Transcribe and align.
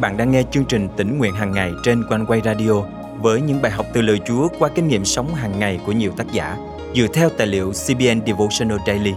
bạn 0.00 0.16
đang 0.16 0.30
nghe 0.30 0.42
chương 0.50 0.64
trình 0.64 0.88
tỉnh 0.96 1.18
nguyện 1.18 1.34
hàng 1.34 1.52
ngày 1.52 1.72
trên 1.82 2.04
quanh 2.08 2.26
quay 2.26 2.40
radio 2.44 2.82
với 3.20 3.40
những 3.40 3.62
bài 3.62 3.72
học 3.72 3.86
từ 3.92 4.02
lời 4.02 4.20
Chúa 4.26 4.48
qua 4.58 4.68
kinh 4.74 4.88
nghiệm 4.88 5.04
sống 5.04 5.34
hàng 5.34 5.58
ngày 5.58 5.80
của 5.86 5.92
nhiều 5.92 6.12
tác 6.16 6.32
giả 6.32 6.56
dựa 6.94 7.06
theo 7.14 7.28
tài 7.30 7.46
liệu 7.46 7.72
CBN 7.72 8.26
Devotional 8.26 8.78
Daily. 8.86 9.12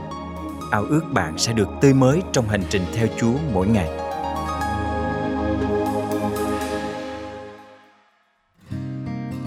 Ao 0.72 0.83
ước 0.83 1.02
bạn 1.13 1.38
sẽ 1.38 1.54
được 1.54 1.70
tươi 1.81 1.94
mới 1.94 2.22
trong 2.31 2.49
hành 2.49 2.63
trình 2.70 2.81
theo 2.96 3.08
Chúa 3.20 3.33
mỗi 3.54 3.67
ngày. 3.67 3.90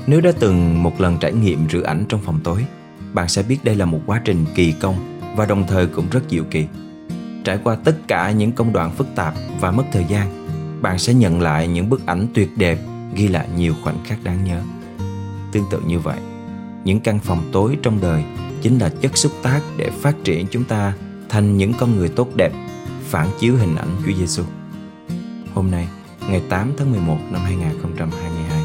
Nếu 0.07 0.21
đã 0.21 0.33
từng 0.41 0.83
một 0.83 1.01
lần 1.01 1.19
trải 1.21 1.33
nghiệm 1.33 1.69
rửa 1.71 1.83
ảnh 1.83 2.05
trong 2.09 2.21
phòng 2.25 2.41
tối, 2.45 2.65
bạn 3.13 3.29
sẽ 3.29 3.43
biết 3.43 3.59
đây 3.65 3.77
là 3.77 3.85
một 3.85 4.01
quá 4.07 4.21
trình 4.25 4.45
kỳ 4.55 4.73
công 4.73 5.21
và 5.37 5.47
đồng 5.47 5.67
thời 5.67 5.87
cũng 5.87 6.07
rất 6.11 6.21
diệu 6.31 6.45
kỳ. 6.51 6.67
Trải 7.45 7.59
qua 7.65 7.77
tất 7.85 7.95
cả 8.09 8.31
những 8.31 8.53
công 8.53 8.73
đoạn 8.73 8.91
phức 8.91 9.07
tạp 9.15 9.35
và 9.61 9.71
mất 9.71 9.85
thời 9.93 10.05
gian, 10.09 10.44
bạn 10.85 10.99
sẽ 10.99 11.15
nhận 11.15 11.41
lại 11.41 11.69
những 11.69 11.89
bức 11.89 12.07
ảnh 12.07 12.27
tuyệt 12.35 12.51
đẹp 12.57 12.79
ghi 13.15 13.29
lại 13.29 13.49
nhiều 13.57 13.75
khoảnh 13.83 14.05
khắc 14.05 14.25
đáng 14.25 14.45
nhớ. 14.45 14.63
Tương 15.53 15.65
tự 15.71 15.81
như 15.87 15.99
vậy, 15.99 16.19
những 16.85 17.01
căn 17.01 17.19
phòng 17.19 17.51
tối 17.53 17.79
trong 17.83 18.01
đời 18.01 18.25
chính 18.63 18.79
là 18.79 18.89
chất 18.89 19.17
xúc 19.17 19.33
tác 19.43 19.61
để 19.77 19.91
phát 19.91 20.15
triển 20.25 20.47
chúng 20.51 20.65
ta 20.65 20.93
thành 21.29 21.57
những 21.57 21.73
con 21.79 21.97
người 21.97 22.09
tốt 22.09 22.29
đẹp, 22.37 22.53
phản 23.03 23.29
chiếu 23.39 23.57
hình 23.57 23.77
ảnh 23.77 23.89
Chúa 24.07 24.13
Giêsu. 24.13 24.43
Hôm 25.55 25.71
nay, 25.71 25.89
ngày 26.29 26.43
8 26.49 26.73
tháng 26.79 26.91
11 26.91 27.19
năm 27.31 27.43
2022, 27.43 28.63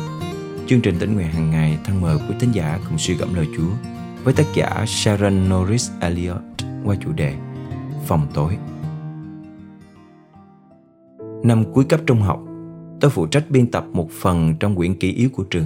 chương 0.67 0.81
trình 0.81 0.99
tỉnh 0.99 1.13
nguyện 1.13 1.27
hàng 1.27 1.51
ngày 1.51 1.77
thân 1.85 2.01
mời 2.01 2.17
quý 2.17 2.35
thính 2.39 2.51
giả 2.51 2.79
cùng 2.89 2.97
suy 2.97 3.13
gẫm 3.13 3.33
lời 3.33 3.47
Chúa 3.57 3.89
với 4.23 4.33
tác 4.33 4.45
giả 4.53 4.85
Sharon 4.87 5.49
Norris 5.49 5.89
Elliott 6.01 6.41
qua 6.85 6.95
chủ 7.03 7.11
đề 7.11 7.33
Phòng 8.07 8.27
tối. 8.33 8.57
Năm 11.43 11.63
cuối 11.73 11.84
cấp 11.84 11.99
trung 12.05 12.21
học, 12.21 12.43
tôi 12.99 13.12
phụ 13.12 13.27
trách 13.27 13.45
biên 13.49 13.71
tập 13.71 13.85
một 13.93 14.09
phần 14.12 14.54
trong 14.59 14.76
quyển 14.76 14.95
ký 14.95 15.13
yếu 15.13 15.29
của 15.34 15.43
trường. 15.43 15.65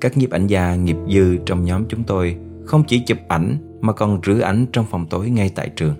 Các 0.00 0.18
nhiếp 0.18 0.30
ảnh 0.30 0.46
gia 0.46 0.74
nghiệp 0.74 0.96
dư 1.08 1.36
trong 1.46 1.64
nhóm 1.64 1.84
chúng 1.88 2.04
tôi 2.04 2.36
không 2.64 2.84
chỉ 2.86 3.02
chụp 3.06 3.18
ảnh 3.28 3.56
mà 3.80 3.92
còn 3.92 4.20
rửa 4.26 4.40
ảnh 4.40 4.66
trong 4.72 4.86
phòng 4.90 5.06
tối 5.10 5.30
ngay 5.30 5.50
tại 5.54 5.70
trường. 5.76 5.94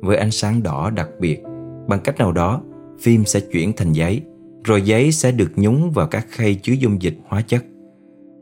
Với 0.00 0.16
ánh 0.16 0.30
sáng 0.30 0.62
đỏ 0.62 0.90
đặc 0.90 1.08
biệt, 1.20 1.42
bằng 1.88 2.00
cách 2.04 2.18
nào 2.18 2.32
đó, 2.32 2.62
phim 3.00 3.24
sẽ 3.24 3.40
chuyển 3.40 3.72
thành 3.72 3.92
giấy, 3.92 4.22
rồi 4.64 4.82
giấy 4.82 5.12
sẽ 5.12 5.32
được 5.32 5.52
nhúng 5.56 5.90
vào 5.90 6.06
các 6.06 6.26
khay 6.28 6.54
chứa 6.54 6.72
dung 6.72 7.02
dịch 7.02 7.18
hóa 7.28 7.42
chất. 7.42 7.64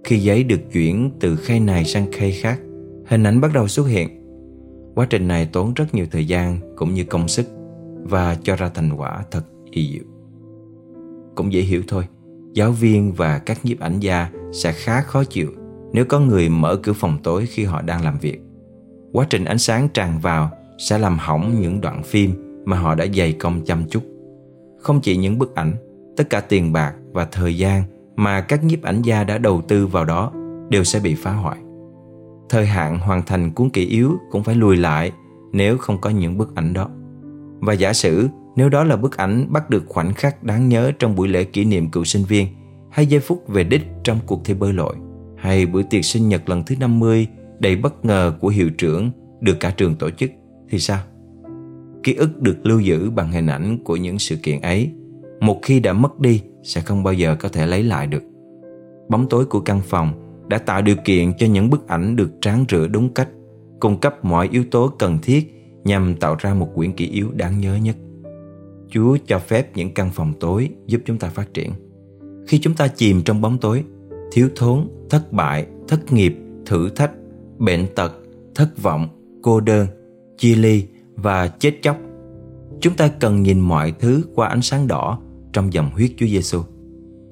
Khi 0.04 0.18
giấy 0.18 0.44
được 0.44 0.60
chuyển 0.72 1.10
từ 1.20 1.36
khay 1.36 1.60
này 1.60 1.84
sang 1.84 2.12
khay 2.12 2.32
khác, 2.32 2.60
hình 3.06 3.22
ảnh 3.22 3.40
bắt 3.40 3.50
đầu 3.54 3.68
xuất 3.68 3.84
hiện. 3.84 4.08
Quá 4.94 5.06
trình 5.10 5.28
này 5.28 5.48
tốn 5.52 5.74
rất 5.74 5.94
nhiều 5.94 6.06
thời 6.10 6.26
gian 6.26 6.58
cũng 6.76 6.94
như 6.94 7.04
công 7.04 7.28
sức 7.28 7.46
và 8.02 8.36
cho 8.42 8.56
ra 8.56 8.68
thành 8.68 8.92
quả 8.92 9.24
thật 9.30 9.44
y 9.70 9.92
diệu. 9.92 10.04
Cũng 11.34 11.52
dễ 11.52 11.60
hiểu 11.60 11.82
thôi, 11.88 12.04
giáo 12.52 12.72
viên 12.72 13.12
và 13.12 13.38
các 13.38 13.64
nhiếp 13.64 13.80
ảnh 13.80 14.00
gia 14.00 14.30
sẽ 14.52 14.72
khá 14.72 15.00
khó 15.00 15.24
chịu 15.24 15.50
nếu 15.92 16.04
có 16.04 16.20
người 16.20 16.48
mở 16.48 16.76
cửa 16.76 16.92
phòng 16.92 17.18
tối 17.22 17.46
khi 17.46 17.64
họ 17.64 17.82
đang 17.82 18.04
làm 18.04 18.18
việc. 18.18 18.40
Quá 19.12 19.26
trình 19.30 19.44
ánh 19.44 19.58
sáng 19.58 19.88
tràn 19.88 20.18
vào 20.18 20.50
sẽ 20.78 20.98
làm 20.98 21.18
hỏng 21.18 21.60
những 21.60 21.80
đoạn 21.80 22.02
phim 22.02 22.62
mà 22.64 22.76
họ 22.78 22.94
đã 22.94 23.06
dày 23.16 23.32
công 23.32 23.64
chăm 23.64 23.84
chút. 23.90 24.02
Không 24.78 25.00
chỉ 25.00 25.16
những 25.16 25.38
bức 25.38 25.54
ảnh, 25.54 25.74
tất 26.16 26.30
cả 26.30 26.40
tiền 26.40 26.72
bạc 26.72 26.94
và 27.12 27.24
thời 27.24 27.56
gian 27.56 27.82
mà 28.16 28.40
các 28.40 28.64
nhiếp 28.64 28.82
ảnh 28.82 29.02
gia 29.02 29.24
đã 29.24 29.38
đầu 29.38 29.62
tư 29.68 29.86
vào 29.86 30.04
đó 30.04 30.32
đều 30.68 30.84
sẽ 30.84 31.00
bị 31.00 31.14
phá 31.14 31.32
hoại. 31.32 31.58
Thời 32.48 32.66
hạn 32.66 32.98
hoàn 32.98 33.22
thành 33.22 33.50
cuốn 33.50 33.70
kỷ 33.70 33.86
yếu 33.86 34.16
cũng 34.30 34.42
phải 34.42 34.54
lùi 34.54 34.76
lại 34.76 35.12
nếu 35.52 35.78
không 35.78 36.00
có 36.00 36.10
những 36.10 36.38
bức 36.38 36.54
ảnh 36.54 36.72
đó. 36.72 36.88
Và 37.62 37.72
giả 37.72 37.92
sử 37.92 38.28
nếu 38.56 38.68
đó 38.68 38.84
là 38.84 38.96
bức 38.96 39.16
ảnh 39.16 39.46
bắt 39.52 39.70
được 39.70 39.82
khoảnh 39.86 40.14
khắc 40.14 40.42
đáng 40.42 40.68
nhớ 40.68 40.92
trong 40.98 41.16
buổi 41.16 41.28
lễ 41.28 41.44
kỷ 41.44 41.64
niệm 41.64 41.90
cựu 41.90 42.04
sinh 42.04 42.24
viên 42.24 42.46
hay 42.90 43.06
giây 43.06 43.20
phút 43.20 43.48
về 43.48 43.64
đích 43.64 43.82
trong 44.04 44.18
cuộc 44.26 44.44
thi 44.44 44.54
bơi 44.54 44.72
lội 44.72 44.94
hay 45.36 45.66
bữa 45.66 45.82
tiệc 45.82 46.04
sinh 46.04 46.28
nhật 46.28 46.48
lần 46.48 46.64
thứ 46.64 46.74
50 46.80 47.26
đầy 47.58 47.76
bất 47.76 48.04
ngờ 48.04 48.34
của 48.40 48.48
hiệu 48.48 48.70
trưởng 48.70 49.10
được 49.40 49.60
cả 49.60 49.70
trường 49.76 49.94
tổ 49.94 50.10
chức 50.10 50.30
thì 50.70 50.78
sao? 50.78 50.98
Ký 52.02 52.14
ức 52.14 52.40
được 52.40 52.66
lưu 52.66 52.80
giữ 52.80 53.10
bằng 53.10 53.32
hình 53.32 53.46
ảnh 53.46 53.78
của 53.84 53.96
những 53.96 54.18
sự 54.18 54.36
kiện 54.36 54.60
ấy 54.60 54.90
một 55.40 55.58
khi 55.62 55.80
đã 55.80 55.92
mất 55.92 56.20
đi 56.20 56.42
sẽ 56.62 56.80
không 56.80 57.02
bao 57.02 57.14
giờ 57.14 57.36
có 57.40 57.48
thể 57.48 57.66
lấy 57.66 57.82
lại 57.82 58.06
được. 58.06 58.22
Bóng 59.08 59.28
tối 59.28 59.44
của 59.44 59.60
căn 59.60 59.80
phòng 59.84 60.12
đã 60.48 60.58
tạo 60.58 60.82
điều 60.82 60.96
kiện 61.04 61.32
cho 61.38 61.46
những 61.46 61.70
bức 61.70 61.88
ảnh 61.88 62.16
được 62.16 62.30
tráng 62.40 62.64
rửa 62.68 62.86
đúng 62.86 63.14
cách, 63.14 63.28
cung 63.80 64.00
cấp 64.00 64.24
mọi 64.24 64.48
yếu 64.52 64.64
tố 64.70 64.88
cần 64.98 65.18
thiết 65.22 65.61
nhằm 65.84 66.14
tạo 66.14 66.36
ra 66.38 66.54
một 66.54 66.68
quyển 66.74 66.92
kỷ 66.92 67.06
yếu 67.06 67.30
đáng 67.32 67.60
nhớ 67.60 67.76
nhất. 67.76 67.96
Chúa 68.90 69.16
cho 69.26 69.38
phép 69.38 69.76
những 69.76 69.94
căn 69.94 70.10
phòng 70.14 70.32
tối 70.40 70.68
giúp 70.86 71.00
chúng 71.04 71.18
ta 71.18 71.28
phát 71.28 71.54
triển. 71.54 71.72
Khi 72.46 72.58
chúng 72.58 72.74
ta 72.74 72.88
chìm 72.88 73.22
trong 73.22 73.40
bóng 73.40 73.58
tối, 73.58 73.84
thiếu 74.32 74.48
thốn, 74.56 74.88
thất 75.10 75.32
bại, 75.32 75.66
thất 75.88 76.12
nghiệp, 76.12 76.34
thử 76.66 76.88
thách, 76.88 77.10
bệnh 77.58 77.86
tật, 77.94 78.12
thất 78.54 78.82
vọng, 78.82 79.08
cô 79.42 79.60
đơn, 79.60 79.86
chia 80.38 80.54
ly 80.54 80.86
và 81.14 81.48
chết 81.48 81.74
chóc, 81.82 81.96
chúng 82.80 82.94
ta 82.94 83.08
cần 83.08 83.42
nhìn 83.42 83.60
mọi 83.60 83.92
thứ 84.00 84.22
qua 84.34 84.48
ánh 84.48 84.62
sáng 84.62 84.86
đỏ 84.86 85.20
trong 85.52 85.72
dòng 85.72 85.90
huyết 85.94 86.10
Chúa 86.16 86.26
Giêsu. 86.26 86.62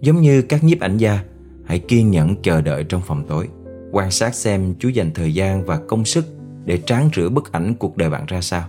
Giống 0.01 0.21
như 0.21 0.43
các 0.43 0.65
nhiếp 0.65 0.81
ảnh 0.81 0.97
gia, 0.97 1.25
hãy 1.65 1.79
kiên 1.79 2.11
nhẫn 2.11 2.35
chờ 2.43 2.61
đợi 2.61 2.85
trong 2.85 3.03
phòng 3.07 3.25
tối, 3.29 3.49
quan 3.93 4.11
sát 4.11 4.35
xem 4.35 4.75
Chúa 4.79 4.89
dành 4.89 5.11
thời 5.15 5.35
gian 5.35 5.65
và 5.65 5.77
công 5.89 6.05
sức 6.05 6.25
để 6.65 6.79
tráng 6.79 7.09
rửa 7.17 7.29
bức 7.29 7.53
ảnh 7.53 7.75
cuộc 7.75 7.97
đời 7.97 8.11
bạn 8.11 8.27
ra 8.27 8.41
sao. 8.41 8.63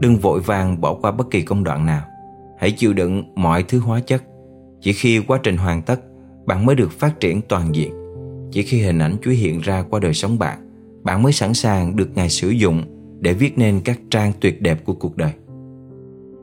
Đừng 0.00 0.16
vội 0.16 0.40
vàng 0.40 0.80
bỏ 0.80 0.94
qua 0.94 1.12
bất 1.12 1.30
kỳ 1.30 1.42
công 1.42 1.64
đoạn 1.64 1.86
nào. 1.86 2.02
Hãy 2.58 2.70
chịu 2.70 2.92
đựng 2.92 3.32
mọi 3.34 3.62
thứ 3.62 3.78
hóa 3.78 4.00
chất. 4.00 4.22
Chỉ 4.80 4.92
khi 4.92 5.20
quá 5.20 5.40
trình 5.42 5.56
hoàn 5.56 5.82
tất, 5.82 6.00
bạn 6.46 6.66
mới 6.66 6.76
được 6.76 6.92
phát 6.92 7.20
triển 7.20 7.40
toàn 7.48 7.74
diện. 7.74 7.92
Chỉ 8.50 8.62
khi 8.62 8.80
hình 8.80 8.98
ảnh 8.98 9.16
Chúa 9.22 9.30
hiện 9.30 9.60
ra 9.60 9.82
qua 9.82 10.00
đời 10.00 10.14
sống 10.14 10.38
bạn, 10.38 10.70
bạn 11.02 11.22
mới 11.22 11.32
sẵn 11.32 11.54
sàng 11.54 11.96
được 11.96 12.08
Ngài 12.14 12.28
sử 12.28 12.48
dụng 12.48 12.82
để 13.20 13.32
viết 13.32 13.58
nên 13.58 13.80
các 13.84 14.00
trang 14.10 14.32
tuyệt 14.40 14.62
đẹp 14.62 14.84
của 14.84 14.94
cuộc 14.94 15.16
đời. 15.16 15.32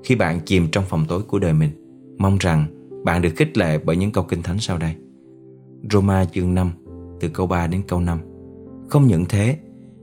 Khi 0.04 0.16
bạn 0.16 0.40
chìm 0.46 0.68
trong 0.72 0.84
phòng 0.88 1.06
tối 1.08 1.22
của 1.22 1.40
đời 1.40 1.54
mình, 1.54 1.70
mong 2.18 2.38
rằng 2.40 2.66
bạn 3.04 3.22
được 3.22 3.34
khích 3.36 3.58
lệ 3.58 3.78
bởi 3.78 3.98
những 3.98 4.12
câu 4.12 4.24
kinh 4.24 4.44
thánh 4.44 4.60
sau 4.60 4.78
đây. 4.78 4.96
Roma 5.92 6.26
chương 6.26 6.54
5, 6.54 6.72
từ 7.20 7.30
câu 7.30 7.48
3 7.48 7.68
đến 7.68 7.82
câu 7.88 8.00
5. 8.00 8.20
Không 8.90 9.08
những 9.08 9.26
thế, 9.30 9.58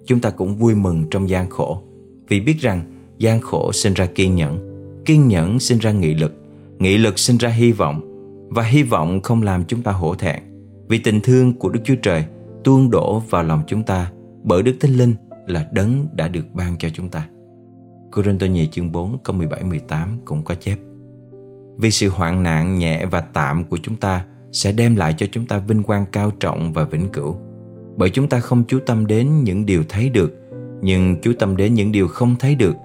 chúng 0.08 0.20
ta 0.20 0.30
cũng 0.30 0.56
vui 0.56 0.74
mừng 0.74 1.04
trong 1.10 1.28
gian 1.28 1.50
khổ, 1.50 1.82
vì 2.28 2.40
biết 2.40 2.60
rằng 2.60 2.82
gian 3.18 3.40
khổ 3.40 3.72
sinh 3.72 3.94
ra 3.94 4.06
kiên 4.06 4.34
nhẫn, 4.34 4.58
kiên 5.04 5.28
nhẫn 5.28 5.58
sinh 5.58 5.78
ra 5.78 5.92
nghị 5.92 6.14
lực, 6.14 6.34
nghị 6.78 6.98
lực 6.98 7.18
sinh 7.18 7.36
ra 7.36 7.48
hy 7.48 7.72
vọng, 7.72 8.00
và 8.48 8.62
hy 8.62 8.82
vọng 8.82 9.20
không 9.22 9.42
làm 9.42 9.64
chúng 9.64 9.82
ta 9.82 9.92
hổ 9.92 10.14
thẹn, 10.14 10.42
vì 10.88 10.98
tình 10.98 11.20
thương 11.20 11.54
của 11.58 11.68
Đức 11.68 11.80
Chúa 11.84 11.94
Trời 12.02 12.24
tuôn 12.64 12.90
đổ 12.90 13.22
vào 13.30 13.42
lòng 13.42 13.62
chúng 13.66 13.82
ta 13.82 14.12
bởi 14.44 14.62
Đức 14.62 14.76
Thánh 14.80 14.92
Linh 14.92 15.14
là 15.46 15.68
đấng 15.72 16.06
đã 16.12 16.28
được 16.28 16.54
ban 16.54 16.78
cho 16.78 16.88
chúng 16.88 17.08
ta. 17.08 17.28
Corinto 18.12 18.46
nhì 18.46 18.66
chương 18.66 18.92
4 18.92 19.18
câu 19.24 19.36
17-18 19.36 20.08
cũng 20.24 20.44
có 20.44 20.54
chép 20.54 20.78
Vì 21.78 21.90
sự 21.90 22.08
hoạn 22.08 22.42
nạn 22.42 22.78
nhẹ 22.78 23.06
và 23.06 23.20
tạm 23.20 23.64
của 23.64 23.78
chúng 23.82 23.96
ta 23.96 24.24
sẽ 24.52 24.72
đem 24.72 24.96
lại 24.96 25.14
cho 25.18 25.26
chúng 25.32 25.46
ta 25.46 25.58
vinh 25.58 25.82
quang 25.82 26.06
cao 26.12 26.30
trọng 26.40 26.72
và 26.72 26.84
vĩnh 26.84 27.08
cửu. 27.08 27.36
Bởi 27.98 28.10
chúng 28.10 28.28
ta 28.28 28.40
không 28.40 28.64
chú 28.68 28.78
tâm 28.86 29.06
đến 29.06 29.44
những 29.44 29.66
điều 29.66 29.82
thấy 29.88 30.08
được, 30.08 30.34
nhưng 30.82 31.16
chú 31.22 31.32
tâm 31.38 31.56
đến 31.56 31.74
những 31.74 31.92
điều 31.92 32.08
không 32.08 32.36
thấy 32.38 32.54
được, 32.54 32.76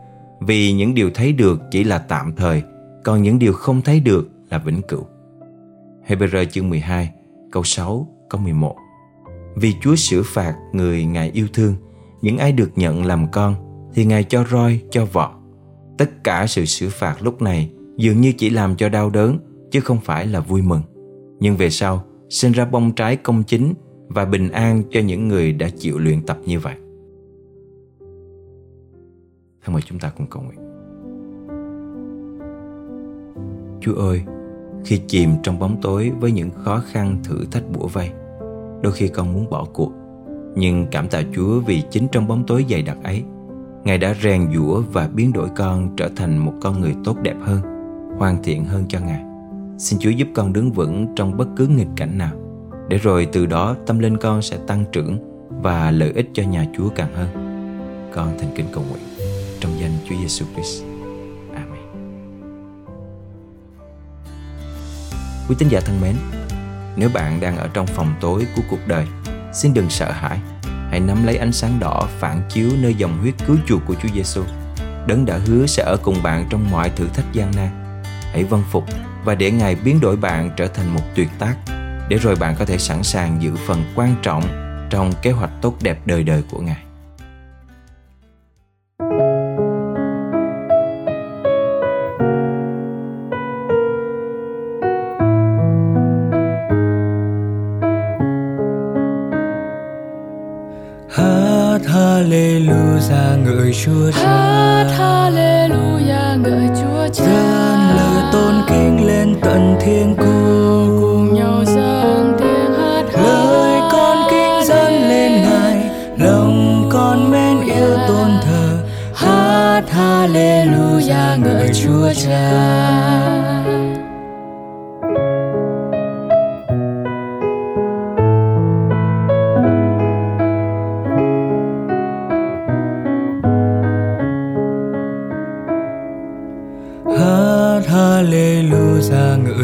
vì 0.42 0.74
những 0.74 0.94
điều 0.94 1.10
thấy 1.14 1.32
được 1.32 1.62
chỉ 1.72 1.84
là 1.84 1.98
tạm 1.98 2.34
thời, 2.36 2.64
còn 3.04 3.22
những 3.22 3.40
điều 3.40 3.54
không 3.54 3.82
thấy 3.82 4.00
được 4.00 4.30
là 4.50 4.58
vĩnh 4.58 4.82
cửu. 4.82 5.06
Hebrew 6.08 6.46
chương 6.46 6.70
12, 6.70 7.10
câu 7.52 7.64
6, 7.64 8.08
câu 8.30 8.42
11 8.42 8.76
Vì 9.56 9.74
Chúa 9.82 9.96
sửa 9.96 10.22
phạt 10.26 10.56
người 10.74 11.06
Ngài 11.06 11.32
yêu 11.32 11.48
thương, 11.54 11.76
những 12.22 12.38
ai 12.38 12.52
được 12.52 12.72
nhận 12.76 13.06
làm 13.06 13.32
con, 13.32 13.56
thì 13.94 14.06
Ngài 14.06 14.24
cho 14.24 14.46
roi, 14.52 14.80
cho 14.92 15.06
vọt 15.06 15.30
Tất 15.98 16.24
cả 16.24 16.48
sự 16.48 16.66
sửa 16.66 16.90
phạt 16.90 17.22
lúc 17.22 17.42
này 17.42 17.70
dường 17.98 18.22
như 18.22 18.34
chỉ 18.38 18.50
làm 18.50 18.76
cho 18.76 18.90
đau 18.90 19.10
đớn, 19.10 19.38
chứ 19.72 19.80
không 19.80 20.00
phải 20.04 20.28
là 20.28 20.40
vui 20.40 20.62
mừng. 20.62 20.82
Nhưng 21.40 21.58
về 21.58 21.70
sau, 21.70 22.04
sinh 22.30 22.52
ra 22.52 22.66
bông 22.66 22.92
trái 22.92 23.16
công 23.16 23.44
chính 23.44 23.74
và 24.14 24.26
bình 24.26 24.50
an 24.50 24.84
cho 24.92 25.00
những 25.00 25.28
người 25.28 25.54
đã 25.54 25.70
chịu 25.78 26.00
luyện 26.00 26.22
tập 26.22 26.38
như 26.46 26.60
vậy. 26.60 26.76
Thân 29.66 29.74
mời 29.74 29.82
chúng 29.86 30.00
ta 30.00 30.12
cùng 30.18 30.28
cầu 30.28 30.44
nguyện. 30.44 30.60
Chúa 33.82 33.96
ơi, 33.96 34.22
khi 34.86 35.02
chìm 35.08 35.30
trong 35.44 35.60
bóng 35.60 35.82
tối 35.82 36.12
với 36.20 36.32
những 36.32 36.50
khó 36.52 36.84
khăn 36.92 37.18
thử 37.24 37.46
thách 37.52 37.64
bủa 37.74 37.88
vây, 37.88 38.12
đôi 38.82 38.94
khi 38.94 39.08
con 39.08 39.34
muốn 39.34 39.50
bỏ 39.50 39.66
cuộc. 39.74 39.92
Nhưng 40.56 40.88
cảm 40.92 41.08
tạ 41.08 41.22
Chúa 41.34 41.60
vì 41.60 41.84
chính 41.92 42.08
trong 42.12 42.28
bóng 42.28 42.44
tối 42.48 42.66
dày 42.70 42.82
đặc 42.82 42.98
ấy, 43.04 43.24
Ngài 43.84 43.98
đã 43.98 44.16
rèn 44.24 44.48
giũa 44.54 44.82
và 44.94 45.10
biến 45.14 45.34
đổi 45.34 45.50
con 45.56 45.96
trở 45.98 46.10
thành 46.16 46.38
một 46.38 46.54
con 46.62 46.82
người 46.82 46.96
tốt 47.04 47.18
đẹp 47.22 47.36
hơn, 47.42 47.62
hoàn 48.18 48.44
thiện 48.44 48.66
hơn 48.66 48.84
cho 48.88 49.00
Ngài. 49.00 49.24
Xin 49.78 50.00
Chúa 50.00 50.10
giúp 50.10 50.28
con 50.34 50.54
đứng 50.54 50.72
vững 50.72 51.08
trong 51.16 51.38
bất 51.38 51.48
cứ 51.56 51.68
nghịch 51.68 51.88
cảnh 51.96 52.18
nào, 52.18 52.36
để 52.88 52.98
rồi 52.98 53.28
từ 53.32 53.46
đó 53.46 53.76
tâm 53.88 54.00
linh 54.00 54.18
con 54.18 54.42
sẽ 54.42 54.58
tăng 54.68 54.86
trưởng 54.92 55.34
và 55.50 55.92
lợi 55.92 56.12
ích 56.16 56.30
cho 56.34 56.44
nhà 56.44 56.66
Chúa 56.78 56.90
càng 56.90 57.16
hơn. 57.16 57.30
Con 58.14 58.38
thành 58.40 58.52
kính 58.56 58.66
cầu 58.74 58.84
nguyện 58.90 59.04
trong 59.60 59.80
danh 59.80 59.92
Chúa 60.10 60.16
Giêsu 60.22 60.46
Christ. 60.54 60.84
Amen. 61.56 61.82
Quý 65.50 65.56
tín 65.60 65.70
giả 65.70 65.80
thân 65.80 66.02
mến, 66.02 66.16
nếu 66.96 67.10
bạn 67.14 67.40
đang 67.42 67.58
ở 67.58 67.70
trong 67.74 67.88
phòng 67.88 68.14
tối 68.22 68.48
của 68.56 68.62
cuộc 68.70 68.88
đời, 68.88 69.06
xin 69.54 69.74
đừng 69.74 69.90
sợ 69.90 70.12
hãi. 70.12 70.40
Hãy 70.90 71.00
nắm 71.00 71.26
lấy 71.26 71.38
ánh 71.38 71.52
sáng 71.52 71.80
đỏ 71.80 72.08
phản 72.20 72.42
chiếu 72.50 72.70
nơi 72.82 72.94
dòng 72.94 73.20
huyết 73.20 73.34
cứu 73.48 73.58
chuộc 73.68 73.82
của 73.86 73.96
Chúa 74.04 74.10
Giêsu. 74.14 74.44
Đấng 75.08 75.26
đã 75.26 75.40
hứa 75.46 75.66
sẽ 75.66 75.84
ở 75.84 75.98
cùng 76.04 76.24
bạn 76.24 76.46
trong 76.50 76.72
mọi 76.72 76.90
thử 76.90 77.08
thách 77.08 77.34
gian 77.34 77.52
nan. 77.56 77.70
Hãy 78.32 78.44
vâng 78.44 78.64
phục 78.72 78.84
và 79.26 79.36
để 79.36 79.52
Ngài 79.52 79.76
biến 79.76 80.00
đổi 80.00 80.16
bạn 80.16 80.52
trở 80.58 80.68
thành 80.68 80.94
một 80.94 81.02
tuyệt 81.16 81.30
tác 81.40 81.56
để 82.10 82.18
rồi 82.18 82.36
bạn 82.36 82.56
có 82.60 82.66
thể 82.66 82.78
sẵn 82.78 83.04
sàng 83.04 83.42
giữ 83.42 83.52
phần 83.68 83.84
quan 83.96 84.16
trọng 84.22 84.44
trong 84.90 85.12
kế 85.22 85.32
hoạch 85.32 85.52
tốt 85.62 85.76
đẹp 85.82 85.98
đời 86.06 86.24
đời 86.24 86.44
của 86.52 86.60
Ngài. 86.60 86.84
Hát 101.10 101.80
Hallelujah 101.86 103.44
ngợi 103.44 103.74
Chúa 103.74 104.12
Cha. 104.12 104.53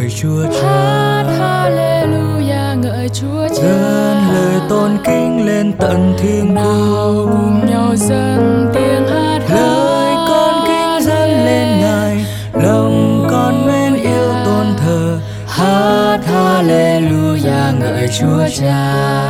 Ngợi 0.10 0.18
Chúa 0.18 0.62
Hát. 0.62 1.24
Hallelujah 1.40 2.78
ngợi 2.78 3.10
Chúa 3.10 3.48
Cha. 3.48 3.64
Dâng 3.64 4.34
lời 4.34 4.62
tôn 4.70 4.98
kính 5.06 5.46
lên 5.46 5.74
tận 5.74 6.16
thiên 6.20 6.54
Nào 6.54 7.28
cùng 7.32 7.66
nhau 7.70 7.96
dâng 7.96 8.72
tiếng 8.74 9.08
hát 9.08 9.40
Lời 9.50 10.16
con 10.28 10.64
kính 10.68 11.06
dâng 11.06 11.46
lên 11.46 11.82
Ngài, 11.82 12.26
lòng 12.54 13.28
con 13.32 13.68
mến 13.68 13.94
yêu 13.94 14.34
tôn 14.46 14.66
thờ. 14.78 15.20
Hát 15.48 16.20
Hallelujah 16.26 17.80
ngợi 17.80 18.08
Chúa 18.20 18.48
Cha. 18.60 19.29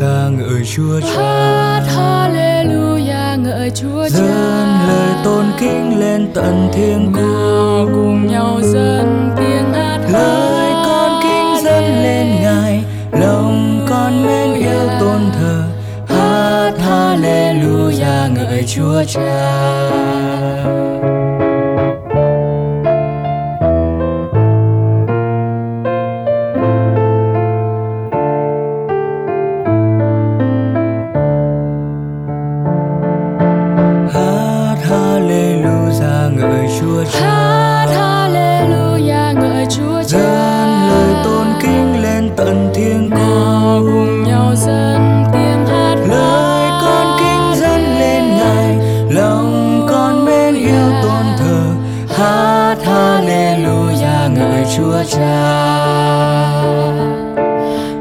Hallelujah 0.00 0.32
ngợi 0.38 0.64
Chúa 0.64 1.00
Cha. 1.00 1.22
Hát 1.22 1.82
Hallelujah 1.96 3.38
ngợi 3.38 3.70
Chúa 3.70 4.08
Cha. 4.08 4.18
Dâng 4.18 4.88
lời 4.88 5.14
tôn 5.24 5.44
kính 5.60 6.00
lên 6.00 6.30
tận 6.34 6.68
thiên 6.72 7.12
cung. 7.14 7.88
Cùng 7.94 8.26
nhau 8.26 8.60
dâng 8.62 9.30
tiếng 9.36 9.72
hát 9.72 9.98
Lời 10.12 10.72
con 10.86 11.20
kính 11.22 11.64
dâng 11.64 12.02
lên 12.02 12.26
Ngài, 12.42 12.84
lòng 13.12 13.86
con 13.90 14.26
mến 14.26 14.54
yêu 14.54 14.88
tôn 15.00 15.20
thờ. 15.38 15.64
Hát 16.08 16.72
Hallelujah 16.78 18.32
ngợi 18.34 18.64
Chúa 18.66 19.04
Cha. 19.04 19.58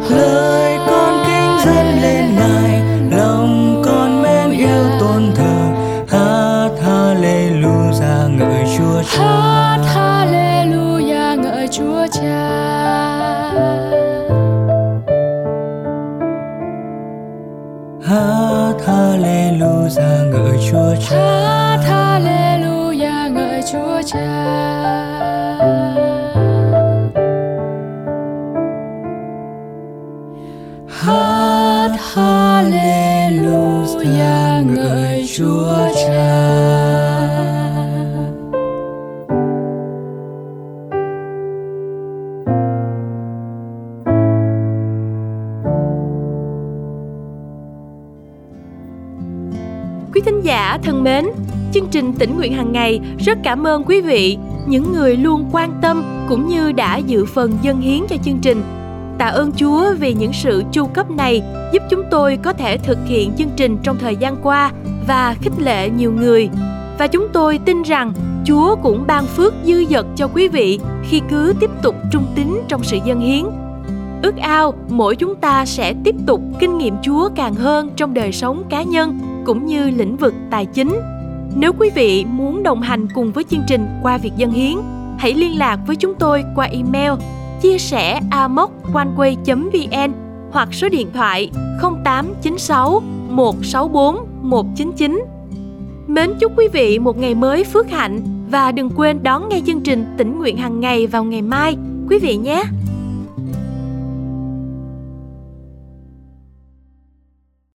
Lời 0.10 0.78
con 0.88 1.14
kính 1.26 1.58
dâng 1.66 2.02
lên 2.02 2.36
Ngài, 2.36 2.82
lòng 3.18 3.82
con 3.86 4.22
mến 4.22 4.52
yêu 4.52 4.84
tôn 5.00 5.32
thờ. 5.36 5.72
Hát 6.10 6.70
Hallelujah 6.84 8.30
ngợi 8.30 8.64
Chúa 8.78 9.02
Cha. 9.04 9.24
Hát 9.24 9.80
Hallelujah 9.96 11.40
ngợi 11.40 11.68
Chúa 11.68 12.08
Cha. 12.12 12.68
Hát 18.08 18.74
Hallelujah 18.86 20.28
ngợi 20.32 20.58
Chúa 20.72 20.96
Cha. 21.10 21.18
Hát 21.48 21.80
Hallelujah 21.88 23.32
ngợi 23.32 23.62
Chúa 23.72 24.02
Cha. 24.06 24.77
Chúa 35.38 35.90
Cha. 35.96 36.58
Quý 50.14 50.22
thính 50.26 50.42
giả 50.44 50.78
thân 50.84 51.04
mến, 51.04 51.26
chương 51.74 51.88
trình 51.92 52.14
tỉnh 52.14 52.38
nguyện 52.38 52.54
hàng 52.54 52.72
ngày 52.72 53.00
rất 53.20 53.38
cảm 53.44 53.68
ơn 53.68 53.84
quý 53.84 54.02
vị, 54.02 54.38
những 54.68 54.94
người 54.94 55.18
luôn 55.18 55.50
quan 55.52 55.80
tâm 55.82 56.04
cũng 56.30 56.48
như 56.48 56.72
đã 56.72 56.98
dự 56.98 57.26
phần 57.26 57.58
dân 57.62 57.82
hiến 57.82 58.00
cho 58.10 58.16
chương 58.24 58.40
trình. 58.42 58.64
Tạ 59.18 59.26
ơn 59.26 59.52
Chúa 59.52 59.94
vì 60.00 60.14
những 60.14 60.34
sự 60.34 60.64
chu 60.72 60.86
cấp 60.86 61.12
này 61.12 61.42
giúp 61.74 61.84
chúng 61.90 62.04
tôi 62.12 62.38
có 62.44 62.54
thể 62.54 62.78
thực 62.78 62.98
hiện 63.06 63.32
chương 63.38 63.50
trình 63.56 63.78
trong 63.84 63.98
thời 63.98 64.16
gian 64.16 64.36
qua 64.44 64.72
và 65.08 65.36
khích 65.42 65.60
lệ 65.60 65.90
nhiều 65.90 66.12
người. 66.12 66.50
Và 67.00 67.08
chúng 67.08 67.28
tôi 67.34 67.60
tin 67.66 67.82
rằng 67.82 68.14
Chúa 68.46 68.76
cũng 68.76 69.04
ban 69.08 69.26
phước 69.26 69.54
dư 69.66 69.86
dật 69.86 70.06
cho 70.16 70.28
quý 70.28 70.48
vị 70.48 70.80
khi 71.10 71.22
cứ 71.30 71.54
tiếp 71.60 71.70
tục 71.82 71.96
trung 72.12 72.26
tín 72.36 72.48
trong 72.68 72.84
sự 72.84 72.98
dân 73.06 73.20
hiến. 73.20 73.46
Ước 74.24 74.38
ao 74.38 74.74
mỗi 74.90 75.16
chúng 75.16 75.36
ta 75.36 75.66
sẽ 75.66 75.94
tiếp 76.04 76.16
tục 76.28 76.42
kinh 76.60 76.78
nghiệm 76.78 76.96
Chúa 77.02 77.30
càng 77.36 77.56
hơn 77.56 77.90
trong 77.96 78.14
đời 78.14 78.32
sống 78.32 78.64
cá 78.70 78.84
nhân 78.84 79.20
cũng 79.46 79.66
như 79.66 79.90
lĩnh 79.90 80.18
vực 80.18 80.34
tài 80.52 80.66
chính. 80.66 81.00
Nếu 81.56 81.74
quý 81.80 81.90
vị 81.96 82.26
muốn 82.26 82.64
đồng 82.64 82.82
hành 82.82 83.08
cùng 83.14 83.32
với 83.32 83.44
chương 83.44 83.64
trình 83.68 83.88
qua 84.04 84.18
việc 84.18 84.32
dân 84.38 84.52
hiến, 84.52 84.78
hãy 85.18 85.34
liên 85.34 85.58
lạc 85.58 85.80
với 85.88 85.96
chúng 85.96 86.14
tôi 86.16 86.44
qua 86.56 86.66
email 86.66 87.12
chia 87.62 87.78
sẻ 87.78 88.20
amoconeway.vn 88.32 90.12
hoặc 90.52 90.74
số 90.74 90.90
điện 90.90 91.08
thoại 91.14 91.52
0896 91.82 93.02
164 93.30 94.16
199. 94.42 95.26
Mến 96.08 96.34
chúc 96.40 96.52
quý 96.58 96.68
vị 96.74 97.00
một 97.00 97.18
ngày 97.18 97.36
mới 97.36 97.64
phước 97.64 97.90
hạnh 97.90 98.22
và 98.52 98.72
đừng 98.72 98.90
quên 98.96 99.24
đón 99.24 99.50
nghe 99.50 99.62
chương 99.66 99.82
trình 99.82 100.06
tỉnh 100.18 100.38
nguyện 100.38 100.58
hàng 100.58 100.80
ngày 100.80 101.08
vào 101.08 101.24
ngày 101.24 101.42
mai 101.42 101.78
quý 102.10 102.20
vị 102.20 102.36
nhé. 102.36 102.64